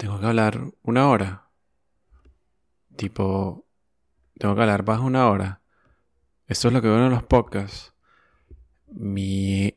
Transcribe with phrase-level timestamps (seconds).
[0.00, 1.50] tengo que hablar una hora.
[2.96, 3.66] Tipo,
[4.38, 5.60] tengo que hablar más una hora.
[6.46, 7.92] Esto es lo que veo en los podcasts.
[8.86, 9.70] Mierda.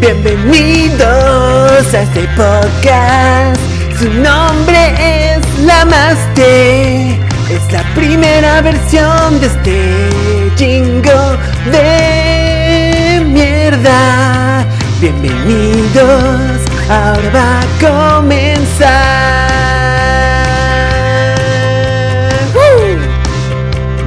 [0.00, 1.02] Bienvenidos
[1.92, 3.60] a este podcast.
[3.98, 4.94] Su nombre
[5.32, 7.14] es Lamaste.
[7.50, 10.10] Es la primera versión de este
[10.56, 11.36] jingo
[11.72, 14.64] de mierda.
[15.00, 18.98] Bienvenidos, ahora va a comenzar.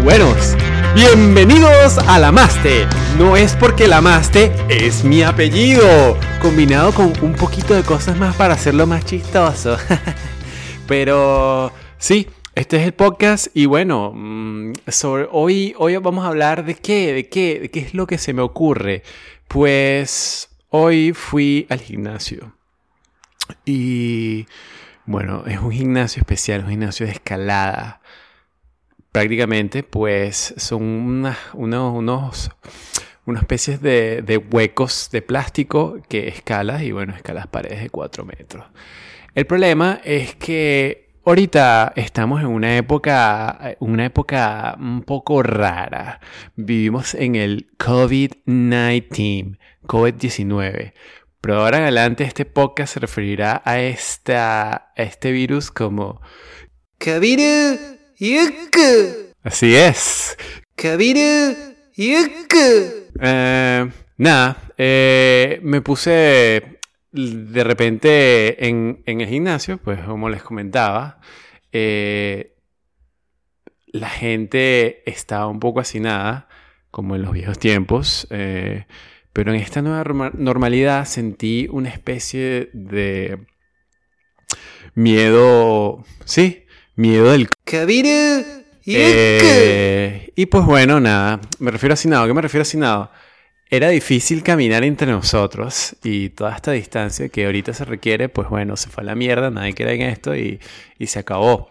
[0.04, 0.56] Buenos,
[0.96, 2.88] bienvenidos a Lamaste.
[3.18, 8.56] No es porque Lamaste es mi apellido, combinado con un poquito de cosas más para
[8.56, 9.78] hacerlo más chistoso.
[10.88, 16.66] Pero sí, este es el podcast y bueno, mm, sobre hoy, hoy vamos a hablar
[16.66, 19.04] de qué, de qué, de qué es lo que se me ocurre.
[19.48, 22.56] Pues hoy fui al gimnasio
[23.66, 24.48] y
[25.06, 28.01] bueno, es un gimnasio especial, un gimnasio de escalada
[29.12, 32.52] prácticamente, pues son unas, unos, unos,
[33.26, 38.26] unas especies de, de huecos de plástico que escalas y bueno, escalas paredes de 4
[38.26, 38.66] metros.
[39.34, 46.20] El problema es que ahorita estamos en una época, una época un poco rara.
[46.56, 50.94] Vivimos en el COVID-19, COVID-19.
[51.40, 56.22] Pero ahora en adelante este podcast se referirá a, esta, a este virus como
[57.00, 59.34] Kabiru Yuku.
[59.42, 60.38] Así es.
[60.76, 61.56] Kabiru
[61.96, 63.10] Yuku.
[63.20, 66.78] Eh, nada, eh, me puse
[67.12, 71.20] de repente en, en el gimnasio, pues como les comentaba,
[71.72, 72.54] eh,
[73.88, 76.48] la gente estaba un poco hacinada,
[76.92, 78.86] como en los viejos tiempos, eh,
[79.34, 83.48] pero en esta nueva norma- normalidad sentí una especie de
[84.94, 86.66] miedo, sí,
[87.02, 88.44] miedo del Kabiru
[88.86, 89.00] Yuku.
[89.00, 92.28] eh, y pues bueno, nada, me refiero a Sinado.
[92.28, 93.12] ¿Qué me refiero a Sinado?
[93.70, 98.76] Era difícil caminar entre nosotros y toda esta distancia que ahorita se requiere, pues bueno,
[98.76, 100.60] se fue a la mierda, nadie cree en esto y,
[101.00, 101.70] y se acabó.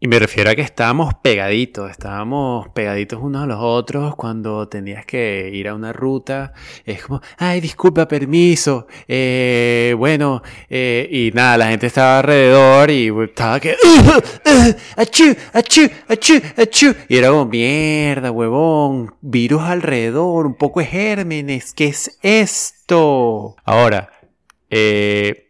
[0.00, 5.04] Y me refiero a que estábamos pegaditos, estábamos pegaditos unos a los otros cuando tenías
[5.04, 6.52] que ir a una ruta.
[6.84, 8.86] Es como, ay, disculpa, permiso.
[9.08, 13.74] eh, bueno, eh, y nada, la gente estaba alrededor y estaba que,
[14.96, 16.94] achú, achú, achú, achú.
[17.08, 23.56] Y era como, mierda, huevón, virus alrededor, un poco de gérmenes, ¿qué es esto?
[23.64, 24.10] Ahora,
[24.70, 25.47] eh,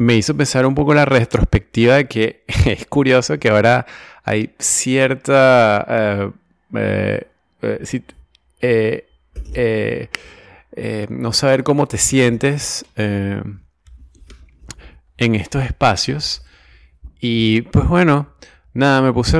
[0.00, 3.84] me hizo pensar un poco la retrospectiva de que es curioso que ahora
[4.24, 6.32] hay cierta...
[6.72, 7.26] eh,
[8.62, 10.08] eh,
[10.72, 13.60] eh, no saber cómo te sientes en
[15.18, 16.46] estos espacios.
[17.20, 18.30] Y pues bueno,
[18.72, 19.36] nada, me puse,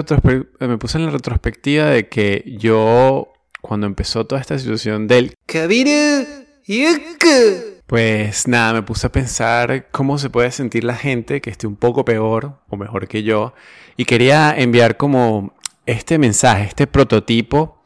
[0.59, 3.33] me puse en la retrospectiva de que yo,
[3.63, 6.27] cuando empezó toda esta situación del Kabiru
[6.67, 7.80] Yuku.
[7.91, 11.75] Pues nada, me puse a pensar cómo se puede sentir la gente que esté un
[11.75, 13.53] poco peor o mejor que yo.
[13.97, 15.57] Y quería enviar como
[15.87, 17.83] este mensaje, este prototipo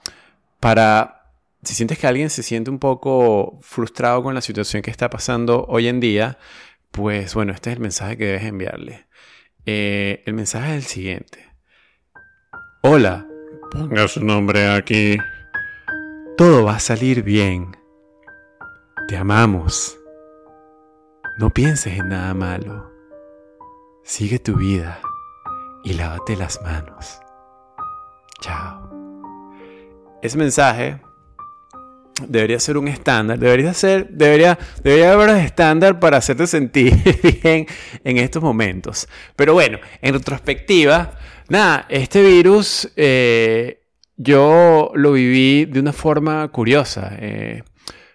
[0.60, 1.32] para
[1.62, 5.65] si sientes que alguien se siente un poco frustrado con la situación que está pasando
[5.70, 6.36] hoy en día,
[6.91, 9.06] pues bueno, este es el mensaje que debes enviarle.
[9.65, 11.50] Eh, el mensaje es el siguiente.
[12.82, 13.26] Hola,
[13.71, 15.16] ponga su nombre aquí.
[16.36, 17.75] Todo va a salir bien.
[19.06, 19.98] Te amamos.
[21.37, 22.91] No pienses en nada malo.
[24.03, 24.98] Sigue tu vida
[25.82, 27.20] y lávate las manos.
[28.41, 28.91] Chao.
[30.22, 31.03] Ese mensaje
[32.26, 34.59] debería ser un estándar, debería ser, debería,
[35.12, 36.95] haber un estándar para hacerte sentir
[37.42, 37.66] bien
[38.04, 39.07] en estos momentos.
[39.36, 41.18] Pero bueno, en retrospectiva,
[41.50, 43.83] nada, este virus eh,
[44.16, 47.12] yo lo viví de una forma curiosa.
[47.18, 47.65] eh,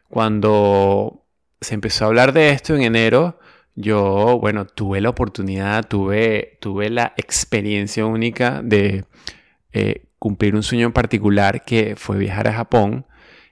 [0.10, 1.26] cuando
[1.62, 3.40] se empezó a hablar de esto en enero,
[3.76, 9.06] yo, bueno, tuve la oportunidad, tuve, tuve la experiencia única de
[9.72, 13.06] eh, cumplir un sueño en particular que fue viajar a Japón.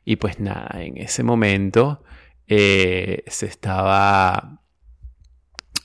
[0.03, 2.03] Y pues nada, en ese momento
[2.47, 4.61] eh, se estaba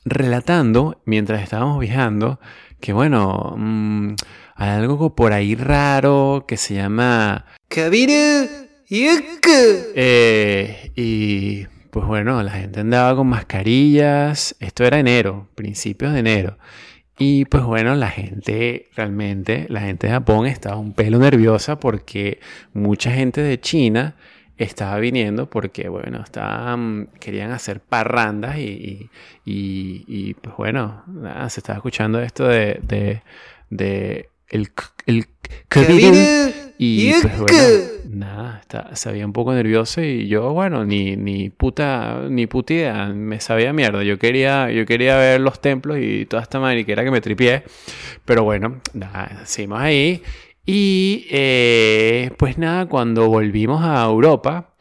[0.05, 2.41] relatando, mientras estábamos viajando,
[2.81, 4.15] que bueno, mm,
[4.57, 8.62] hay algo por ahí raro que se llama Kabiru.
[9.95, 14.55] Eh, y pues bueno, la gente andaba con mascarillas.
[14.61, 16.59] Esto era enero, principios de enero.
[17.17, 22.41] Y pues bueno, la gente realmente, la gente de Japón estaba un pelo nerviosa porque
[22.75, 24.17] mucha gente de China
[24.59, 29.09] estaba viniendo porque, bueno, estaban, querían hacer parrandas y,
[29.47, 33.23] y, y, pues bueno, nada, se estaba escuchando esto de, de,
[33.71, 34.71] de el,
[35.07, 35.27] el
[36.79, 37.59] y pues bueno,
[38.13, 43.13] nada, está, se había un poco nervioso y yo, bueno, ni, ni puta, ni puta
[43.15, 44.03] me sabía mierda.
[44.03, 47.65] Yo quería, yo quería ver los templos y toda esta mariquera que me tripié.
[48.25, 50.23] Pero bueno, nada, seguimos ahí.
[50.65, 54.75] Y eh, pues nada, cuando volvimos a Europa,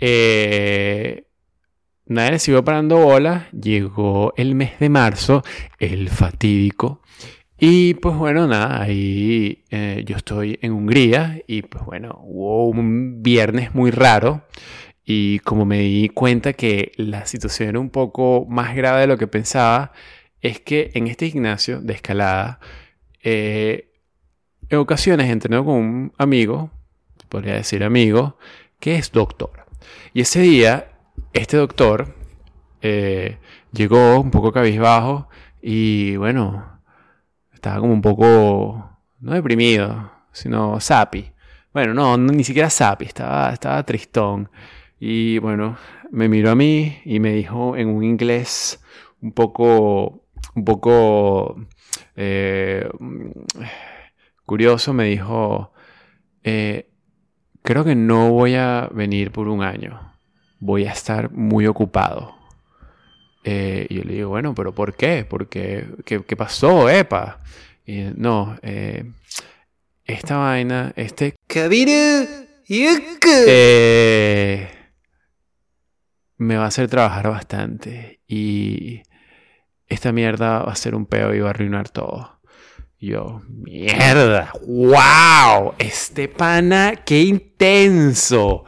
[0.00, 1.26] eh,
[2.06, 3.48] nadie le siguió parando bola.
[3.52, 5.42] Llegó el mes de marzo,
[5.78, 7.00] el fatídico.
[7.58, 13.22] Y pues bueno, nada, ahí eh, yo estoy en Hungría y pues bueno, hubo un
[13.22, 14.42] viernes muy raro
[15.04, 19.16] y como me di cuenta que la situación era un poco más grave de lo
[19.18, 19.92] que pensaba,
[20.42, 22.60] es que en este gimnasio de escalada,
[23.22, 26.70] en ocasiones entreno con un amigo,
[27.28, 28.38] podría decir amigo,
[28.80, 29.66] que es doctor.
[30.12, 30.88] Y ese día,
[31.32, 32.14] este doctor
[32.82, 33.38] eh,
[33.72, 35.28] llegó un poco cabizbajo
[35.62, 36.75] y bueno,
[37.66, 41.32] estaba como un poco, no deprimido, sino sapi.
[41.72, 44.48] Bueno, no, ni siquiera sapi, estaba, estaba tristón.
[45.00, 45.76] Y bueno,
[46.12, 48.80] me miró a mí y me dijo en un inglés
[49.20, 50.22] un poco,
[50.54, 51.56] un poco
[52.14, 52.88] eh,
[54.44, 55.72] curioso, me dijo,
[56.44, 56.88] eh,
[57.62, 60.12] creo que no voy a venir por un año,
[60.60, 62.35] voy a estar muy ocupado.
[63.48, 65.24] Eh, y yo le digo, bueno, pero ¿por qué?
[65.28, 67.38] Porque, ¿qué, qué pasó, epa?
[67.86, 69.04] Y, no, eh,
[70.04, 71.36] esta vaina, este...
[73.46, 74.68] Eh,
[76.38, 79.02] me va a hacer trabajar bastante y
[79.86, 82.36] esta mierda va a ser un peo y va a arruinar todo
[82.98, 88.64] yo, mierda, wow, este pana, qué intenso.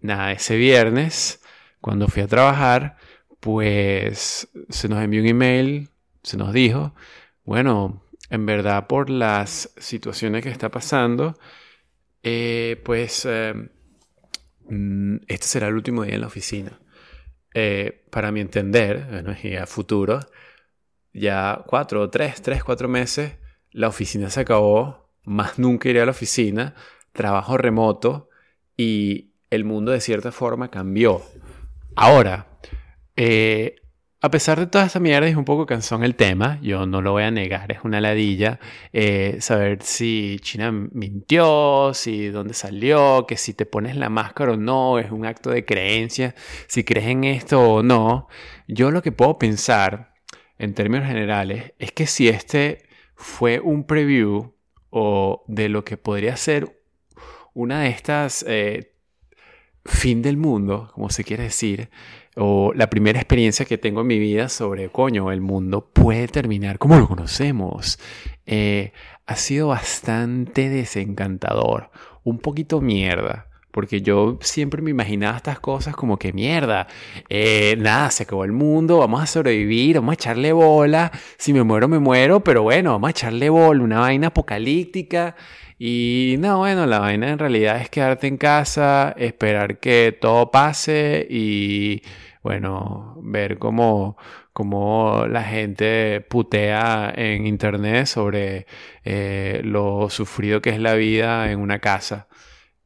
[0.00, 1.40] Nada, ese viernes,
[1.80, 2.96] cuando fui a trabajar,
[3.44, 5.90] pues se nos envió un email,
[6.22, 6.94] se nos dijo,
[7.44, 11.38] bueno, en verdad por las situaciones que está pasando,
[12.22, 13.52] eh, pues eh,
[14.70, 16.80] mm, este será el último día en la oficina.
[17.52, 20.20] Eh, para mi entender, bueno, y a futuro,
[21.12, 23.34] ya cuatro, tres, tres, cuatro meses,
[23.72, 26.74] la oficina se acabó, más nunca iré a la oficina,
[27.12, 28.30] trabajo remoto
[28.74, 31.20] y el mundo de cierta forma cambió.
[31.94, 32.53] Ahora,
[33.16, 33.76] eh,
[34.24, 37.12] a pesar de toda esta mierda, es un poco cansón el tema, yo no lo
[37.12, 38.58] voy a negar, es una ladilla
[38.94, 44.56] eh, saber si China mintió, si dónde salió, que si te pones la máscara o
[44.56, 46.34] no, es un acto de creencia,
[46.68, 48.28] si crees en esto o no.
[48.66, 50.14] Yo lo que puedo pensar,
[50.58, 54.54] en términos generales, es que si este fue un preview
[54.88, 56.80] o de lo que podría ser
[57.52, 58.94] una de estas eh,
[59.84, 61.90] fin del mundo, como se quiere decir,
[62.36, 66.78] o la primera experiencia que tengo en mi vida sobre, coño, el mundo puede terminar
[66.78, 67.98] como lo conocemos.
[68.46, 68.92] Eh,
[69.26, 71.90] ha sido bastante desencantador,
[72.24, 73.48] un poquito mierda.
[73.74, 76.86] Porque yo siempre me imaginaba estas cosas como que mierda,
[77.28, 81.64] eh, nada, se acabó el mundo, vamos a sobrevivir, vamos a echarle bola, si me
[81.64, 85.34] muero, me muero, pero bueno, vamos a echarle bola, una vaina apocalíptica.
[85.76, 91.26] Y no, bueno, la vaina en realidad es quedarte en casa, esperar que todo pase
[91.28, 92.00] y,
[92.44, 94.16] bueno, ver cómo,
[94.52, 98.66] cómo la gente putea en internet sobre
[99.04, 102.28] eh, lo sufrido que es la vida en una casa.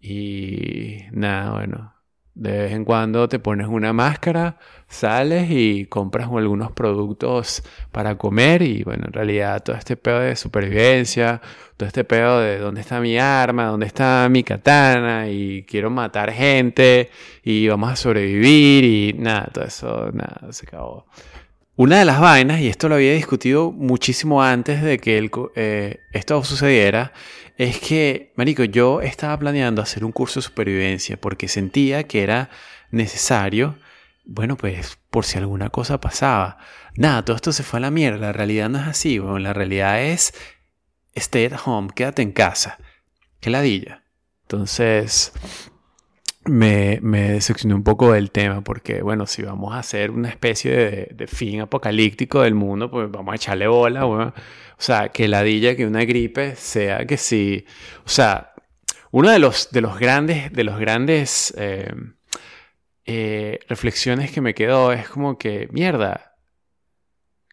[0.01, 1.95] Y nada, bueno,
[2.39, 8.63] de vez en cuando te pones una máscara, sales y compras algunos productos para comer
[8.63, 11.41] y bueno, en realidad todo este pedo de supervivencia,
[11.77, 16.31] todo este pedo de dónde está mi arma, dónde está mi katana y quiero matar
[16.31, 17.11] gente
[17.43, 21.07] y vamos a sobrevivir y nada, todo eso, nada, se acabó.
[21.75, 26.43] Una de las vainas, y esto lo había discutido muchísimo antes de que eh, esto
[26.43, 27.13] sucediera,
[27.59, 32.51] es que, Marico, yo estaba planeando hacer un curso de supervivencia porque sentía que era
[32.93, 33.77] necesario,
[34.25, 36.59] bueno, pues por si alguna cosa pasaba.
[36.95, 39.53] Nada, todo esto se fue a la mierda, la realidad no es así, bueno, la
[39.53, 40.33] realidad es
[41.17, 42.79] stay at home, quédate en casa.
[43.41, 44.05] Qué ladilla.
[44.43, 45.33] Entonces,
[46.49, 50.73] me, me, decepcioné un poco del tema porque, bueno, si vamos a hacer una especie
[51.13, 54.33] de, fin apocalíptico del mundo, pues vamos a echarle bola, O
[54.79, 57.65] sea, que la dilla, que una gripe sea que sí.
[58.05, 58.53] O sea,
[59.11, 61.93] uno de los, de los grandes, de los grandes eh,
[63.07, 66.37] eh, reflexiones que me quedó es como que, mierda,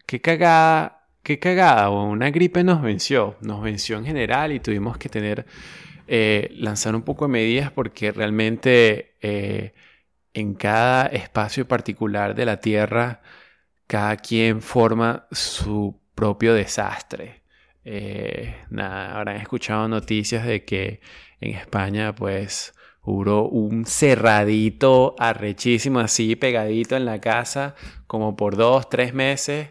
[0.06, 5.08] qué cagada, qué cagada, una gripe nos venció, nos venció en general y tuvimos que
[5.08, 5.46] tener,
[6.08, 9.74] eh, lanzar un poco de medidas porque realmente eh,
[10.34, 13.22] en cada espacio particular de la Tierra,
[13.86, 17.42] cada quien forma su propio desastre.
[18.70, 21.00] nada, habrán escuchado noticias de que
[21.40, 22.74] en España, pues,
[23.08, 27.76] Hubo un cerradito arrechísimo así, pegadito en la casa,
[28.08, 29.68] como por dos, tres meses.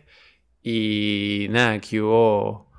[0.63, 2.71] Y nada, aquí hubo,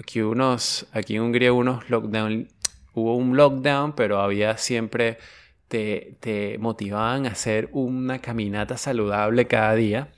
[0.00, 2.48] aquí unos, aquí en Hungría unos lockdown,
[2.94, 5.18] hubo un lockdown, pero había siempre,
[5.68, 10.12] te, te motivaban a hacer una caminata saludable cada día.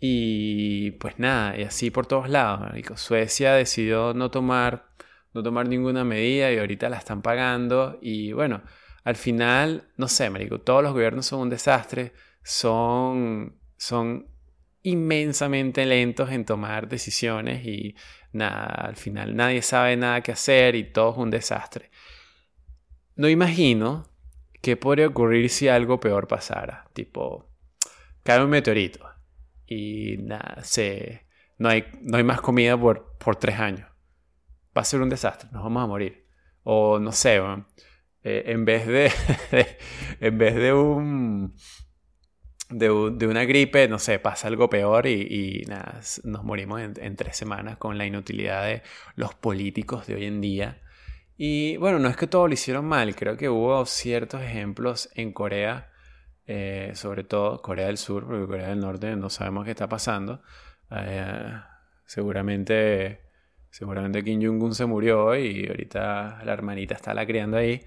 [0.00, 2.72] Y pues nada, y así por todos lados.
[2.96, 4.86] Suecia decidió no tomar,
[5.32, 7.98] no tomar ninguna medida y ahorita la están pagando.
[8.02, 8.62] Y bueno,
[9.04, 14.26] al final, no sé, marico, todos los gobiernos son un desastre, son, son
[14.82, 17.94] inmensamente lentos en tomar decisiones y
[18.32, 21.90] nada, al final nadie sabe nada que hacer y todo es un desastre.
[23.14, 24.08] No imagino
[24.60, 27.50] qué podría ocurrir si algo peor pasara, tipo,
[28.22, 29.08] cae un meteorito
[29.66, 31.26] y nada, se,
[31.58, 33.88] no, hay, no hay más comida por, por tres años.
[34.76, 36.26] Va a ser un desastre, nos vamos a morir.
[36.64, 37.40] O no sé,
[38.22, 39.12] eh, en vez de,
[40.20, 41.54] en vez de un,
[42.72, 47.76] de, una gripe, no sé, pasa algo peor y, nada, nos morimos en, tres semanas
[47.76, 48.82] con la inutilidad de
[49.16, 50.82] los políticos de hoy en día.
[51.36, 55.32] Y bueno, no es que todo lo hicieron mal, creo que hubo ciertos ejemplos en
[55.32, 55.90] Corea,
[56.46, 60.42] eh, sobre todo Corea del Sur, porque Corea del Norte no sabemos qué está pasando.
[60.90, 61.52] Eh,
[62.06, 63.20] seguramente,
[63.70, 67.84] seguramente Kim Jong-un se murió y ahorita la hermanita está la criando ahí.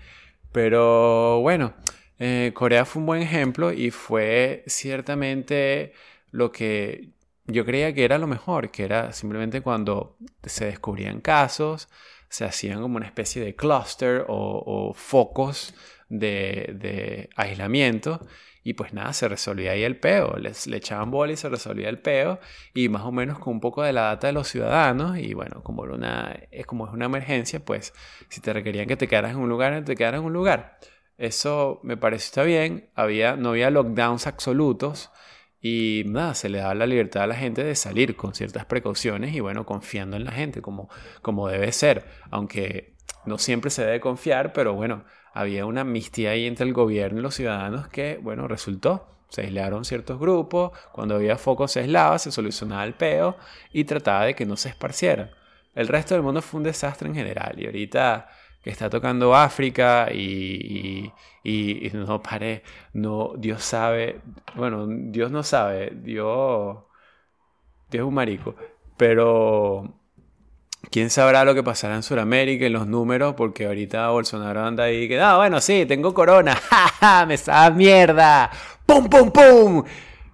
[0.52, 1.74] Pero bueno,
[2.20, 5.94] eh, Corea fue un buen ejemplo y fue ciertamente
[6.32, 7.10] lo que
[7.48, 11.90] yo creía que era lo mejor, que era simplemente cuando se descubrían casos,
[12.30, 15.74] se hacían como una especie de cluster o, focos
[16.10, 18.26] de, aislamiento
[18.64, 21.88] y pues nada, se resolvía ahí el peo, Les, le echaban bola y se resolvía
[21.88, 22.40] el peo
[22.74, 25.62] y más o menos con un poco de la data de los ciudadanos y bueno,
[25.64, 27.94] como, una, como es una emergencia, pues
[28.30, 30.80] si te requerían que te quedaras en un lugar, te quedaras en un lugar.
[31.18, 35.12] Eso me parece está bien, había, no había lockdowns absolutos
[35.62, 39.34] y nada, se le daba la libertad a la gente de salir con ciertas precauciones
[39.34, 40.90] y bueno, confiando en la gente como,
[41.22, 42.96] como debe ser, aunque
[43.26, 47.24] no siempre se debe confiar, pero bueno, había una amnistía ahí entre el gobierno y
[47.24, 49.10] los ciudadanos que, bueno, resultó.
[49.30, 53.36] Se aislaron ciertos grupos, cuando había foco se aislaba, se solucionaba el peo
[53.74, 55.32] y trataba de que no se esparciera.
[55.74, 58.30] El resto del mundo fue un desastre en general y ahorita
[58.66, 61.12] que está tocando África y,
[61.44, 64.22] y, no pare, no, Dios sabe,
[64.56, 66.78] bueno, Dios no sabe, Dios,
[67.92, 68.56] Dios es un marico,
[68.98, 69.94] pero
[70.90, 75.08] quién sabrá lo que pasará en Sudamérica en los números, porque ahorita Bolsonaro anda ahí
[75.08, 76.58] que, ah, bueno, sí, tengo corona,
[77.28, 78.50] me está mierda,
[78.84, 79.84] pum, pum, pum,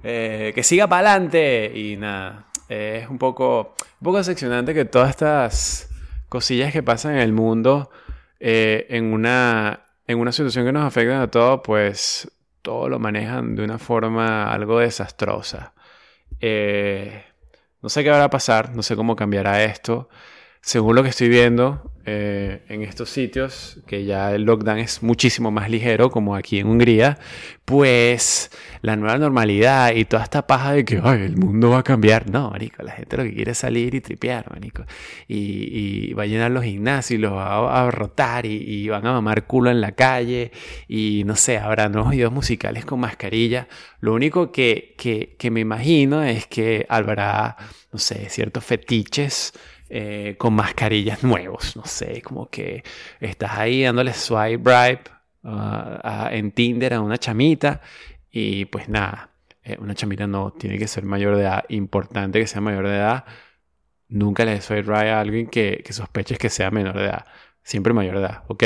[0.04, 5.10] eh, que siga para adelante y nada, es un poco, un poco decepcionante que todas
[5.10, 5.90] estas
[6.30, 7.90] cosillas que pasan en el mundo
[8.44, 12.30] eh, en, una, en una situación que nos afecta a todos, pues
[12.64, 15.74] todo lo manejan de una forma algo desastrosa.
[16.40, 17.24] Eh,
[17.84, 20.10] no sé qué va a pasar, no sé cómo cambiará esto.
[20.62, 25.52] Según lo que estoy viendo, eh, en estos sitios, que ya el lockdown es muchísimo
[25.52, 27.20] más ligero, como aquí en Hungría,
[27.64, 28.50] pues
[28.82, 32.30] la nueva normalidad y toda esta paja de que el mundo va a cambiar.
[32.30, 34.84] No, marico, la gente lo que quiere es salir y tripear, marico.
[35.28, 39.46] Y, va a llenar los gimnasios y los va a rotar y, van a mamar
[39.46, 40.52] culo en la calle
[40.88, 43.68] y no sé, habrá nuevos videos musicales con mascarilla.
[44.00, 47.58] Lo único que, que, que me imagino es que habrá,
[47.92, 49.54] no sé, ciertos fetiches
[49.94, 52.82] eh, con mascarillas nuevos, no sé, como que
[53.20, 55.02] estás ahí dándole swipe bribe
[55.44, 57.82] uh, en Tinder a una chamita
[58.32, 59.32] y pues nada,
[59.64, 62.96] eh, una chamita no tiene que ser mayor de edad, importante que sea mayor de
[62.96, 63.26] edad,
[64.08, 67.26] nunca le swipe right a alguien que, que sospeches que sea menor de edad,
[67.62, 68.64] siempre mayor de edad, ¿ok?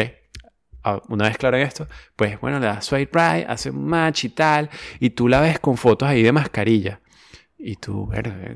[0.83, 4.25] Ah, una vez claro en esto, pues bueno, le das swipe right, hace un match
[4.25, 6.99] y tal, y tú la ves con fotos ahí de mascarilla.
[7.57, 8.09] Y tú,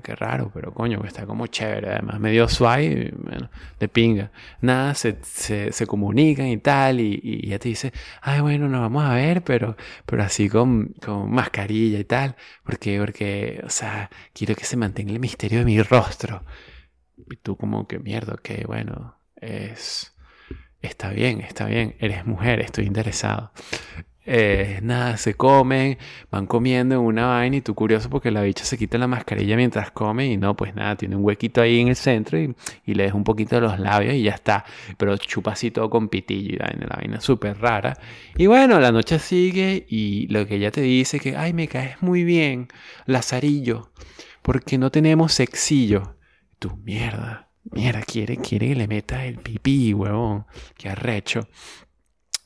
[0.03, 1.89] qué raro, pero coño, que está como chévere.
[1.91, 4.31] Además, medio suave, bueno, de pinga.
[4.61, 6.99] Nada, se, se, se comunican y tal.
[6.99, 10.93] Y, y, ella te dice, ay, bueno, nos vamos a ver, pero, pero así con,
[11.03, 12.35] con mascarilla y tal.
[12.63, 16.43] Porque, porque, o sea, quiero que se mantenga el misterio de mi rostro.
[17.31, 20.13] Y tú, como que mierda, que bueno, es.
[20.81, 21.95] Está bien, está bien.
[21.99, 23.51] Eres mujer, estoy interesado.
[24.31, 25.97] Eh, nada, se comen,
[26.29, 29.55] van comiendo en una vaina y tú curioso porque la bicha se quita la mascarilla
[29.55, 32.53] mientras come y no, pues nada, tiene un huequito ahí en el centro y,
[32.85, 34.65] le deja un poquito de los labios y ya está.
[34.97, 37.97] Pero chupa así todo con pitillo y vaina, la vaina súper rara.
[38.37, 41.99] Y bueno, la noche sigue y lo que ella te dice que, ay, me caes
[42.01, 42.67] muy bien,
[43.07, 43.91] Lazarillo,
[44.43, 46.17] porque no tenemos sexillo.
[46.59, 47.49] Tu mierda.
[47.71, 50.45] Mierda, quiere, quiere que le meta el pipí, huevón.
[50.77, 51.47] Qué arrecho.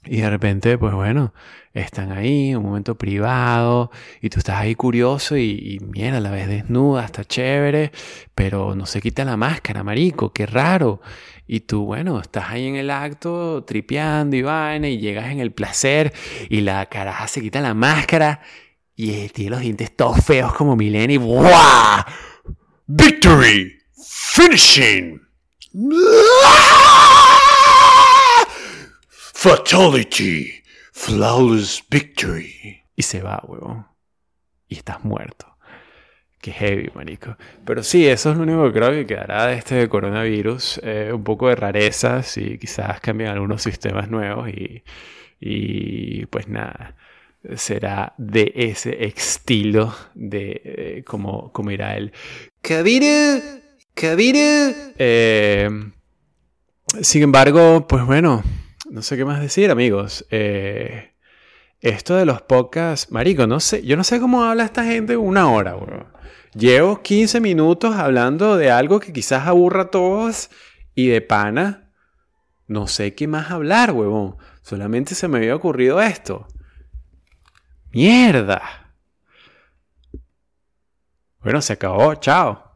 [0.05, 1.33] Y de repente, pues bueno,
[1.73, 3.89] están ahí, un momento privado,
[4.21, 7.91] y tú estás ahí curioso y, y mira, la ves desnuda, está chévere,
[8.35, 11.01] pero no se quita la máscara, marico, qué raro.
[11.47, 15.51] Y tú, bueno, estás ahí en el acto, tripeando y vaina, y llegas en el
[15.51, 16.13] placer,
[16.49, 18.41] y la caraja se quita la máscara,
[18.95, 22.05] y tiene los dientes todos feos como Mileni, ¡buah!
[22.87, 23.79] ¡Victory!
[23.95, 25.21] ¡Finishing!
[29.43, 30.63] Fatality.
[30.93, 32.81] Flawless victory.
[32.95, 33.85] Y se va, huevón.
[34.69, 35.57] Y estás muerto.
[36.39, 37.35] Qué heavy, marico.
[37.65, 40.79] Pero sí, eso es lo único que creo que quedará de este coronavirus.
[40.81, 44.81] Eh, un poco de rarezas y quizás cambien algunos sistemas nuevos y,
[45.41, 46.95] y pues nada.
[47.57, 52.13] Será de ese estilo de eh, como, como irá el
[52.61, 53.41] Kabiru,
[53.93, 55.69] Kabiru, Eh,
[57.01, 58.41] sin embargo, pues bueno,
[58.93, 60.23] no sé qué más decir, amigos.
[60.29, 61.13] Eh,
[61.81, 65.49] esto de los podcasts, marico, no sé, yo no sé cómo habla esta gente una
[65.51, 66.05] hora, weón.
[66.53, 70.51] Llevo 15 minutos hablando de algo que quizás aburra a todos
[70.93, 71.91] y de pana,
[72.67, 74.37] no sé qué más hablar, huevón.
[74.61, 76.47] Solamente se me había ocurrido esto.
[77.91, 78.93] Mierda.
[81.41, 82.75] Bueno, se acabó, chao.